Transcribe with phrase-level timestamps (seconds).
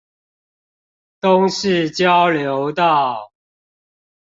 [1.21, 3.31] 東勢交流道